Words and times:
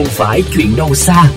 không 0.00 0.08
phải 0.08 0.42
chuyện 0.54 0.66
đâu 0.76 0.94
xa. 0.94 1.32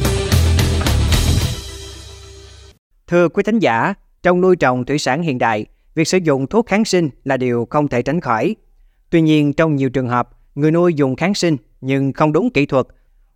Thưa 3.08 3.30
quý 3.30 3.44
thính 3.44 3.60
giả, 3.60 3.94
trong 4.24 4.42
nuôi 4.42 4.56
trồng 4.56 4.86
thủy 4.86 5.00
sản 5.00 5.22
hiện 5.22 5.38
đại, 5.38 5.66
việc 5.96 6.08
sử 6.08 6.18
dụng 6.18 6.48
thuốc 6.48 6.68
kháng 6.68 6.86
sinh 6.86 7.10
là 7.24 7.38
điều 7.38 7.68
không 7.70 7.88
thể 7.88 8.02
tránh 8.02 8.22
khỏi. 8.22 8.56
Tuy 9.10 9.22
nhiên, 9.22 9.54
trong 9.54 9.76
nhiều 9.76 9.90
trường 9.90 10.10
hợp, 10.10 10.30
người 10.56 10.72
nuôi 10.72 10.94
dùng 10.94 11.16
kháng 11.16 11.34
sinh 11.34 11.58
nhưng 11.82 12.14
không 12.14 12.34
đúng 12.34 12.50
kỹ 12.50 12.66
thuật 12.66 12.88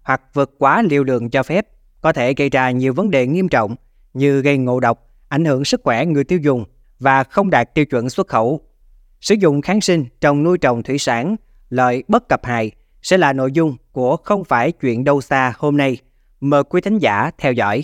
hoặc 0.02 0.22
vượt 0.34 0.52
quá 0.58 0.82
liều 0.90 1.04
lượng 1.04 1.30
cho 1.30 1.44
phép 1.44 1.68
có 2.02 2.14
thể 2.14 2.34
gây 2.34 2.50
ra 2.50 2.72
nhiều 2.72 2.94
vấn 2.94 3.12
đề 3.12 3.28
nghiêm 3.28 3.50
trọng 3.50 3.76
như 4.14 4.42
gây 4.42 4.58
ngộ 4.58 4.80
độc, 4.80 5.10
ảnh 5.28 5.46
hưởng 5.46 5.66
sức 5.66 5.82
khỏe 5.84 6.06
người 6.06 6.24
tiêu 6.24 6.40
dùng 6.40 6.66
và 7.00 7.24
không 7.24 7.50
đạt 7.50 7.74
tiêu 7.76 7.86
chuẩn 7.86 8.10
xuất 8.10 8.28
khẩu. 8.28 8.62
Sử 9.22 9.36
dụng 9.36 9.62
kháng 9.62 9.82
sinh 9.82 10.06
trong 10.22 10.44
nuôi 10.44 10.58
trồng 10.58 10.84
thủy 10.84 10.98
sản, 10.98 11.36
lợi 11.70 12.04
bất 12.08 12.30
cập 12.30 12.46
hại 12.46 12.72
sẽ 13.08 13.18
là 13.18 13.34
nội 13.34 13.52
dung 13.52 13.76
của 13.92 14.18
Không 14.18 14.44
phải 14.44 14.72
chuyện 14.72 15.04
đâu 15.04 15.22
xa 15.22 15.54
hôm 15.58 15.78
nay. 15.78 15.98
Mời 16.42 16.64
quý 16.64 16.82
thính 16.82 17.00
giả 17.00 17.32
theo 17.38 17.54
dõi. 17.54 17.84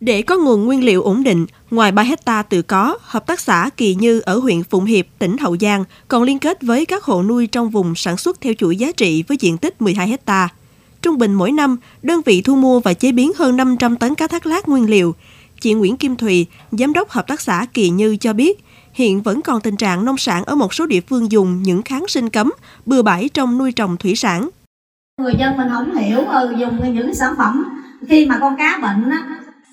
Để 0.00 0.22
có 0.22 0.38
nguồn 0.38 0.64
nguyên 0.64 0.84
liệu 0.84 1.02
ổn 1.02 1.22
định, 1.22 1.46
ngoài 1.70 1.92
3 1.92 2.02
hecta 2.02 2.42
tự 2.42 2.62
có, 2.62 2.98
Hợp 3.00 3.26
tác 3.26 3.40
xã 3.40 3.70
Kỳ 3.76 3.94
Như 3.94 4.20
ở 4.20 4.38
huyện 4.38 4.62
Phụng 4.62 4.84
Hiệp, 4.84 5.06
tỉnh 5.18 5.38
Hậu 5.38 5.56
Giang 5.60 5.84
còn 6.08 6.22
liên 6.22 6.38
kết 6.38 6.62
với 6.62 6.86
các 6.86 7.04
hộ 7.04 7.22
nuôi 7.22 7.46
trong 7.46 7.70
vùng 7.70 7.94
sản 7.94 8.16
xuất 8.16 8.40
theo 8.40 8.52
chuỗi 8.58 8.76
giá 8.76 8.92
trị 8.92 9.24
với 9.28 9.36
diện 9.40 9.58
tích 9.58 9.82
12 9.82 10.08
hecta. 10.08 10.48
Trung 11.02 11.18
bình 11.18 11.34
mỗi 11.34 11.52
năm, 11.52 11.76
đơn 12.02 12.20
vị 12.26 12.42
thu 12.42 12.56
mua 12.56 12.80
và 12.80 12.94
chế 12.94 13.12
biến 13.12 13.32
hơn 13.36 13.56
500 13.56 13.96
tấn 13.96 14.14
cá 14.14 14.26
thác 14.26 14.46
lát 14.46 14.68
nguyên 14.68 14.90
liệu. 14.90 15.14
Chị 15.60 15.72
Nguyễn 15.72 15.96
Kim 15.96 16.16
Thùy, 16.16 16.46
Giám 16.72 16.92
đốc 16.92 17.10
Hợp 17.10 17.26
tác 17.26 17.40
xã 17.40 17.66
Kỳ 17.74 17.90
Như 17.90 18.16
cho 18.16 18.32
biết, 18.32 18.64
hiện 18.92 19.22
vẫn 19.22 19.42
còn 19.42 19.60
tình 19.60 19.76
trạng 19.76 20.04
nông 20.04 20.18
sản 20.18 20.44
ở 20.44 20.54
một 20.54 20.74
số 20.74 20.86
địa 20.86 21.00
phương 21.00 21.32
dùng 21.32 21.62
những 21.62 21.82
kháng 21.82 22.08
sinh 22.08 22.30
cấm, 22.30 22.52
bừa 22.86 23.02
bãi 23.02 23.28
trong 23.34 23.58
nuôi 23.58 23.72
trồng 23.72 23.96
thủy 23.96 24.16
sản. 24.16 24.48
Người 25.20 25.34
dân 25.38 25.56
mình 25.56 25.68
không 25.72 25.96
hiểu 25.96 26.18
ừ, 26.18 26.54
dùng 26.58 26.94
những 26.94 27.14
sản 27.14 27.34
phẩm 27.38 27.64
khi 28.08 28.26
mà 28.26 28.38
con 28.40 28.56
cá 28.56 28.78
bệnh 28.82 29.10
á, 29.10 29.26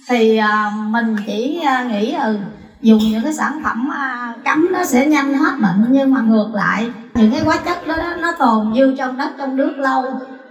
thì 0.07 0.37
à, 0.37 0.71
mình 0.89 1.15
chỉ 1.27 1.59
à, 1.65 1.83
nghĩ 1.83 2.11
ừ 2.11 2.39
dùng 2.81 2.99
những 2.99 3.23
cái 3.23 3.33
sản 3.33 3.61
phẩm 3.63 3.89
à, 3.91 4.33
cấm 4.45 4.67
nó 4.71 4.85
sẽ 4.85 5.07
nhanh 5.07 5.33
hết 5.33 5.51
bệnh 5.61 5.85
nhưng 5.89 6.13
mà 6.13 6.21
ngược 6.21 6.49
lại 6.53 6.91
những 7.15 7.31
cái 7.31 7.41
hóa 7.41 7.57
chất 7.65 7.87
đó 7.87 7.95
nó 8.21 8.31
tồn 8.39 8.73
dư 8.75 8.95
trong 8.97 9.17
đất 9.17 9.29
trong 9.37 9.55
nước 9.55 9.73
lâu 9.77 10.03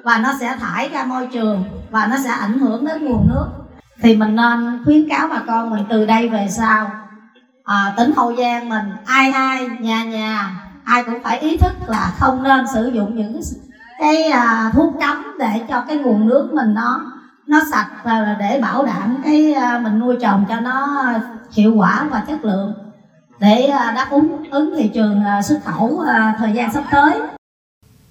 và 0.02 0.19
nó 0.19 0.33
sẽ 0.41 0.56
thải 0.61 0.89
ra 0.89 1.05
môi 1.05 1.28
trường 1.33 1.64
và 1.91 2.06
nó 2.06 2.16
sẽ 2.24 2.30
ảnh 2.30 2.58
hưởng 2.58 2.84
đến 2.84 3.05
nguồn 3.05 3.28
nước 3.28 3.46
thì 4.02 4.16
mình 4.16 4.36
nên 4.36 4.84
khuyến 4.84 5.08
cáo 5.08 5.28
bà 5.28 5.42
con 5.46 5.70
mình 5.70 5.84
từ 5.89 6.06
đây 6.06 6.28
về 6.28 6.46
sau 6.50 6.91
à, 7.69 7.94
tỉnh 7.97 8.12
hậu 8.16 8.36
giang 8.36 8.69
mình 8.69 8.84
ai 9.06 9.30
ai 9.30 9.69
nhà 9.80 10.05
nhà 10.05 10.50
ai 10.84 11.05
cũng 11.05 11.22
phải 11.22 11.38
ý 11.38 11.56
thức 11.56 11.72
là 11.86 12.12
không 12.19 12.42
nên 12.42 12.64
sử 12.74 12.91
dụng 12.94 13.16
những 13.16 13.41
cái 13.98 14.22
à, 14.22 14.70
thuốc 14.74 14.94
cấm 15.00 15.24
để 15.38 15.66
cho 15.69 15.84
cái 15.89 15.96
nguồn 15.96 16.28
nước 16.28 16.48
mình 16.52 16.74
nó 16.74 17.00
nó 17.46 17.61
sạch 17.70 17.91
và 18.05 18.36
để 18.39 18.61
bảo 18.62 18.86
đảm 18.86 19.16
cái 19.24 19.52
à, 19.52 19.78
mình 19.78 19.98
nuôi 19.98 20.16
trồng 20.22 20.44
cho 20.48 20.61
nó 20.61 21.05
hiệu 21.52 21.74
quả 21.77 22.06
và 22.11 22.24
chất 22.28 22.44
lượng 22.44 22.74
để 23.39 23.66
à, 23.66 23.92
đáp 23.92 24.06
ứng 24.11 24.50
ứng 24.50 24.74
thị 24.77 24.91
trường 24.94 25.24
à, 25.24 25.42
xuất 25.42 25.61
khẩu 25.64 26.00
à, 26.08 26.34
thời 26.39 26.52
gian 26.52 26.72
sắp 26.72 26.84
tới. 26.91 27.20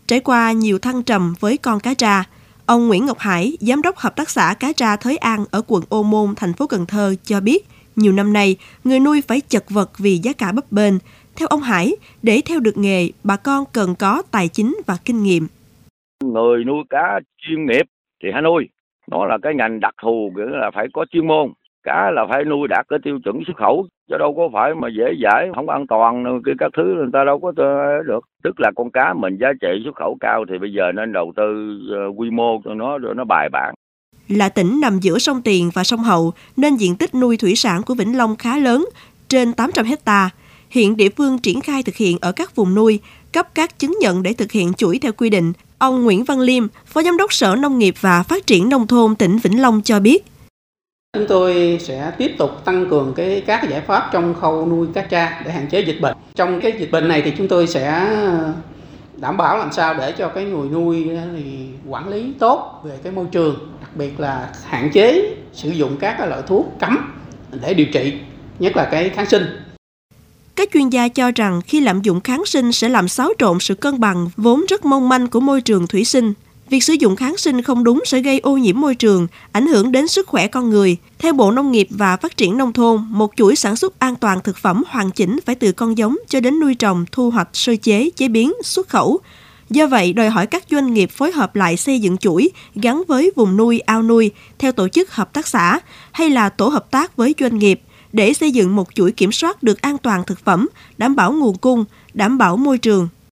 Trải 0.07 0.19
qua 0.19 0.51
nhiều 0.51 0.79
thăng 0.79 1.03
trầm 1.03 1.33
với 1.39 1.57
con 1.57 1.79
cá 1.79 1.93
tra, 1.93 2.23
ông 2.65 2.87
Nguyễn 2.87 3.05
Ngọc 3.05 3.19
Hải, 3.19 3.57
giám 3.61 3.81
đốc 3.81 3.97
hợp 3.97 4.15
tác 4.15 4.29
xã 4.29 4.53
cá 4.59 4.73
tra 4.73 4.95
Thới 4.95 5.17
An 5.17 5.45
ở 5.51 5.61
quận 5.67 5.83
Ô 5.89 6.03
Môn, 6.03 6.35
thành 6.35 6.53
phố 6.53 6.67
Cần 6.67 6.85
Thơ 6.85 7.15
cho 7.23 7.41
biết, 7.41 7.67
nhiều 7.97 8.13
năm 8.13 8.33
nay, 8.33 8.55
người 8.83 8.99
nuôi 8.99 9.21
phải 9.27 9.41
chật 9.47 9.63
vật 9.69 9.89
vì 9.97 10.17
giá 10.23 10.31
cả 10.37 10.51
bấp 10.55 10.65
bênh. 10.71 10.93
Theo 11.35 11.47
ông 11.47 11.61
Hải, 11.61 11.91
để 12.23 12.41
theo 12.45 12.59
được 12.59 12.77
nghề, 12.77 13.09
bà 13.23 13.37
con 13.37 13.63
cần 13.73 13.95
có 13.99 14.23
tài 14.31 14.47
chính 14.47 14.77
và 14.85 14.97
kinh 15.05 15.23
nghiệm. 15.23 15.47
Người 16.23 16.63
nuôi 16.63 16.83
cá 16.89 17.19
chuyên 17.37 17.65
nghiệp 17.65 17.85
thì 18.23 18.29
hãy 18.33 18.41
nuôi, 18.41 18.69
nó 19.11 19.25
là 19.25 19.37
cái 19.41 19.53
ngành 19.55 19.79
đặc 19.79 19.93
thù 20.01 20.31
nghĩa 20.35 20.57
là 20.57 20.71
phải 20.71 20.87
có 20.93 21.05
chuyên 21.11 21.27
môn 21.27 21.53
cá 21.87 22.11
là 22.11 22.25
phải 22.29 22.45
nuôi 22.45 22.67
đạt 22.67 22.85
cái 22.89 22.99
tiêu 23.03 23.19
chuẩn 23.23 23.43
xuất 23.47 23.57
khẩu 23.57 23.87
chứ 24.09 24.17
đâu 24.19 24.33
có 24.37 24.49
phải 24.53 24.75
mà 24.75 24.87
dễ 24.97 25.05
dãi 25.23 25.49
không 25.55 25.69
an 25.69 25.87
toàn 25.87 26.41
cái 26.45 26.55
các 26.59 26.71
thứ 26.77 26.83
người 26.83 27.09
ta 27.13 27.23
đâu 27.23 27.39
có 27.39 27.51
được 28.05 28.25
tức 28.43 28.59
là 28.59 28.71
con 28.75 28.91
cá 28.91 29.13
mình 29.13 29.37
giá 29.37 29.47
trị 29.61 29.81
xuất 29.83 29.95
khẩu 29.95 30.17
cao 30.19 30.45
thì 30.49 30.57
bây 30.57 30.73
giờ 30.73 30.91
nên 30.91 31.13
đầu 31.13 31.33
tư 31.35 31.79
ờ, 31.91 32.07
quy 32.17 32.29
mô 32.29 32.61
cho 32.65 32.73
nó 32.73 32.97
rồi 32.97 33.15
nó 33.15 33.23
bài 33.23 33.49
bản 33.51 33.75
là 34.27 34.49
tỉnh 34.49 34.79
nằm 34.79 34.99
giữa 34.99 35.19
sông 35.19 35.41
Tiền 35.41 35.69
và 35.73 35.83
sông 35.83 36.03
Hậu 36.03 36.33
nên 36.57 36.75
diện 36.75 36.95
tích 36.95 37.15
nuôi 37.15 37.37
thủy 37.37 37.55
sản 37.55 37.83
của 37.83 37.93
Vĩnh 37.93 38.17
Long 38.17 38.35
khá 38.35 38.57
lớn, 38.57 38.89
trên 39.29 39.53
800 39.53 39.85
hecta. 39.85 40.29
Hiện 40.69 40.97
địa 40.97 41.09
phương 41.09 41.39
triển 41.39 41.61
khai 41.61 41.83
thực 41.83 41.95
hiện 41.95 42.17
ở 42.21 42.31
các 42.31 42.55
vùng 42.55 42.75
nuôi, 42.75 42.99
cấp 43.33 43.47
các 43.55 43.79
chứng 43.79 43.97
nhận 44.01 44.23
để 44.23 44.33
thực 44.33 44.51
hiện 44.51 44.73
chuỗi 44.73 44.99
theo 44.99 45.11
quy 45.11 45.29
định 45.29 45.53
Ông 45.77 46.03
Nguyễn 46.03 46.23
Văn 46.23 46.39
Liêm, 46.39 46.67
Phó 46.85 47.03
Giám 47.03 47.17
đốc 47.17 47.33
Sở 47.33 47.55
Nông 47.55 47.79
nghiệp 47.79 47.95
và 48.01 48.23
Phát 48.23 48.47
triển 48.47 48.69
Nông 48.69 48.87
thôn 48.87 49.15
tỉnh 49.15 49.37
Vĩnh 49.37 49.61
Long 49.61 49.81
cho 49.81 49.99
biết. 49.99 50.25
Chúng 51.13 51.27
tôi 51.27 51.77
sẽ 51.81 52.11
tiếp 52.17 52.31
tục 52.37 52.65
tăng 52.65 52.89
cường 52.89 53.13
cái 53.15 53.43
các 53.47 53.69
giải 53.69 53.81
pháp 53.87 54.09
trong 54.13 54.35
khâu 54.41 54.65
nuôi 54.65 54.87
cá 54.93 55.01
tra 55.01 55.41
để 55.45 55.51
hạn 55.51 55.67
chế 55.67 55.81
dịch 55.81 56.01
bệnh. 56.01 56.17
Trong 56.35 56.61
cái 56.61 56.73
dịch 56.79 56.91
bệnh 56.91 57.07
này 57.07 57.21
thì 57.25 57.31
chúng 57.37 57.47
tôi 57.47 57.67
sẽ 57.67 58.09
đảm 59.17 59.37
bảo 59.37 59.57
làm 59.57 59.71
sao 59.71 59.93
để 59.93 60.11
cho 60.11 60.27
cái 60.27 60.45
người 60.45 60.69
nuôi 60.69 61.09
thì 61.37 61.67
quản 61.87 62.09
lý 62.09 62.33
tốt 62.39 62.81
về 62.83 62.97
cái 63.03 63.11
môi 63.11 63.25
trường, 63.31 63.55
đặc 63.81 63.95
biệt 63.95 64.19
là 64.19 64.49
hạn 64.65 64.89
chế 64.93 65.35
sử 65.53 65.69
dụng 65.69 65.97
các 65.99 66.19
loại 66.19 66.41
thuốc 66.47 66.65
cấm 66.79 67.13
để 67.61 67.73
điều 67.73 67.87
trị, 67.93 68.13
nhất 68.59 68.75
là 68.75 68.87
cái 68.91 69.09
kháng 69.09 69.25
sinh 69.25 69.43
các 70.57 70.69
chuyên 70.73 70.89
gia 70.89 71.07
cho 71.07 71.31
rằng 71.35 71.61
khi 71.67 71.79
lạm 71.79 72.01
dụng 72.01 72.21
kháng 72.21 72.45
sinh 72.45 72.71
sẽ 72.71 72.89
làm 72.89 73.07
xáo 73.07 73.29
trộn 73.39 73.59
sự 73.59 73.75
cân 73.75 73.99
bằng 73.99 74.29
vốn 74.37 74.65
rất 74.69 74.85
mong 74.85 75.09
manh 75.09 75.27
của 75.27 75.39
môi 75.39 75.61
trường 75.61 75.87
thủy 75.87 76.05
sinh. 76.05 76.33
Việc 76.69 76.83
sử 76.83 76.93
dụng 76.93 77.15
kháng 77.15 77.37
sinh 77.37 77.61
không 77.61 77.83
đúng 77.83 78.03
sẽ 78.05 78.19
gây 78.19 78.39
ô 78.39 78.57
nhiễm 78.57 78.81
môi 78.81 78.95
trường, 78.95 79.27
ảnh 79.51 79.67
hưởng 79.67 79.91
đến 79.91 80.07
sức 80.07 80.27
khỏe 80.27 80.47
con 80.47 80.69
người. 80.69 80.97
Theo 81.19 81.33
Bộ 81.33 81.51
Nông 81.51 81.71
nghiệp 81.71 81.87
và 81.89 82.17
Phát 82.17 82.37
triển 82.37 82.57
Nông 82.57 82.73
thôn, 82.73 83.05
một 83.09 83.31
chuỗi 83.35 83.55
sản 83.55 83.75
xuất 83.75 83.99
an 83.99 84.15
toàn 84.15 84.39
thực 84.43 84.57
phẩm 84.57 84.83
hoàn 84.87 85.11
chỉnh 85.11 85.39
phải 85.45 85.55
từ 85.55 85.71
con 85.71 85.97
giống 85.97 86.17
cho 86.27 86.39
đến 86.39 86.59
nuôi 86.59 86.75
trồng, 86.75 87.05
thu 87.11 87.29
hoạch, 87.29 87.49
sơ 87.53 87.75
chế, 87.75 88.09
chế 88.15 88.27
biến, 88.27 88.53
xuất 88.63 88.89
khẩu. 88.89 89.19
Do 89.69 89.87
vậy, 89.87 90.13
đòi 90.13 90.29
hỏi 90.29 90.47
các 90.47 90.63
doanh 90.71 90.93
nghiệp 90.93 91.11
phối 91.11 91.31
hợp 91.31 91.55
lại 91.55 91.77
xây 91.77 91.99
dựng 91.99 92.17
chuỗi 92.17 92.49
gắn 92.75 93.03
với 93.07 93.31
vùng 93.35 93.57
nuôi, 93.57 93.79
ao 93.79 94.03
nuôi 94.03 94.31
theo 94.59 94.71
tổ 94.71 94.87
chức 94.87 95.11
hợp 95.11 95.33
tác 95.33 95.47
xã 95.47 95.79
hay 96.11 96.29
là 96.29 96.49
tổ 96.49 96.67
hợp 96.67 96.91
tác 96.91 97.15
với 97.15 97.35
doanh 97.39 97.57
nghiệp 97.57 97.81
để 98.13 98.33
xây 98.33 98.51
dựng 98.51 98.75
một 98.75 98.87
chuỗi 98.95 99.11
kiểm 99.11 99.31
soát 99.31 99.63
được 99.63 99.81
an 99.81 99.97
toàn 99.97 100.23
thực 100.27 100.39
phẩm, 100.45 100.67
đảm 100.97 101.15
bảo 101.15 101.31
nguồn 101.31 101.57
cung, 101.57 101.85
đảm 102.13 102.37
bảo 102.37 102.57
môi 102.57 102.77
trường, 102.77 103.07